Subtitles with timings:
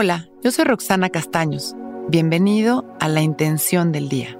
[0.00, 1.74] Hola, yo soy Roxana Castaños.
[2.06, 4.38] Bienvenido a La Intención del Día,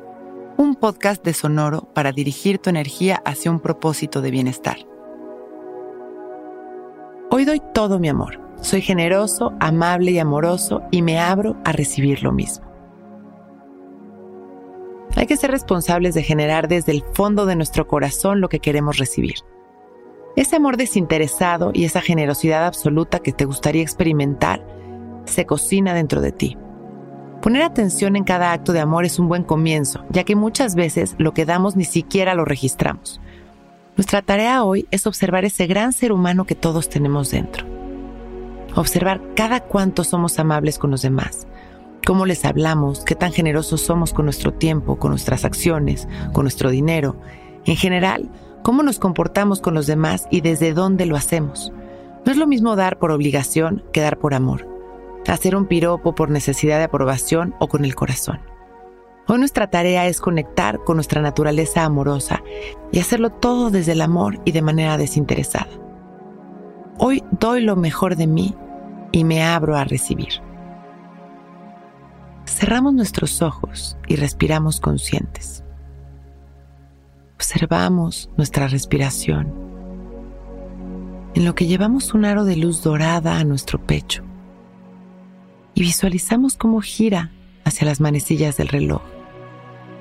[0.56, 4.76] un podcast de Sonoro para dirigir tu energía hacia un propósito de bienestar.
[7.32, 8.40] Hoy doy todo mi amor.
[8.60, 12.64] Soy generoso, amable y amoroso y me abro a recibir lo mismo.
[15.16, 18.98] Hay que ser responsables de generar desde el fondo de nuestro corazón lo que queremos
[18.98, 19.38] recibir.
[20.36, 24.77] Ese amor desinteresado y esa generosidad absoluta que te gustaría experimentar
[25.28, 26.56] se cocina dentro de ti.
[27.42, 31.14] Poner atención en cada acto de amor es un buen comienzo, ya que muchas veces
[31.18, 33.20] lo que damos ni siquiera lo registramos.
[33.96, 37.64] Nuestra tarea hoy es observar ese gran ser humano que todos tenemos dentro.
[38.74, 41.46] Observar cada cuánto somos amables con los demás,
[42.04, 46.70] cómo les hablamos, qué tan generosos somos con nuestro tiempo, con nuestras acciones, con nuestro
[46.70, 47.16] dinero.
[47.66, 48.30] En general,
[48.62, 51.72] cómo nos comportamos con los demás y desde dónde lo hacemos.
[52.26, 54.77] No es lo mismo dar por obligación que dar por amor
[55.28, 58.40] hacer un piropo por necesidad de aprobación o con el corazón.
[59.26, 62.42] Hoy nuestra tarea es conectar con nuestra naturaleza amorosa
[62.92, 65.68] y hacerlo todo desde el amor y de manera desinteresada.
[66.98, 68.54] Hoy doy lo mejor de mí
[69.12, 70.40] y me abro a recibir.
[72.46, 75.62] Cerramos nuestros ojos y respiramos conscientes.
[77.34, 79.52] Observamos nuestra respiración,
[81.34, 84.27] en lo que llevamos un aro de luz dorada a nuestro pecho
[85.78, 87.30] y visualizamos cómo gira
[87.64, 89.00] hacia las manecillas del reloj,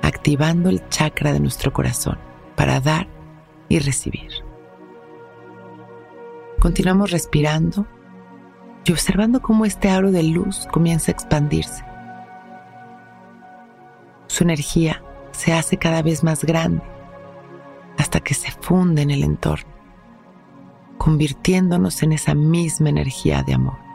[0.02, 2.18] activando el chakra de nuestro corazón
[2.56, 3.06] para dar
[3.68, 4.28] y recibir.
[6.58, 7.86] Continuamos respirando
[8.84, 11.84] y observando cómo este aro de luz comienza a expandirse.
[14.26, 16.82] Su energía se hace cada vez más grande
[17.98, 19.70] hasta que se funde en el entorno,
[20.98, 23.87] convirtiéndonos en esa misma energía de amor.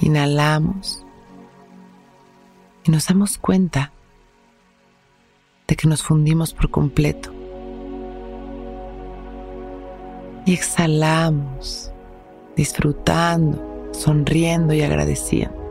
[0.00, 1.04] Inhalamos
[2.84, 3.92] y nos damos cuenta
[5.66, 7.30] de que nos fundimos por completo.
[10.46, 11.90] Y exhalamos,
[12.56, 15.64] disfrutando, sonriendo y agradeciendo.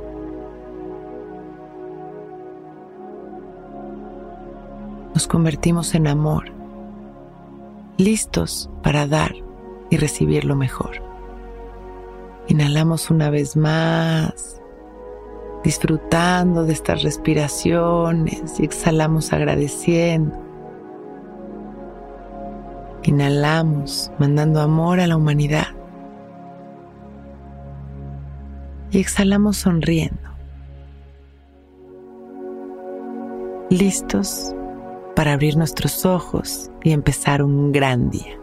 [5.13, 6.51] Nos convertimos en amor,
[7.97, 9.35] listos para dar
[9.91, 11.12] y recibir lo mejor.
[12.47, 14.61] Inhalamos una vez más,
[15.63, 20.37] disfrutando de estas respiraciones y exhalamos agradeciendo.
[23.03, 25.67] Inhalamos, mandando amor a la humanidad.
[28.91, 30.29] Y exhalamos sonriendo.
[33.69, 34.53] Listos
[35.15, 38.42] para abrir nuestros ojos y empezar un gran día.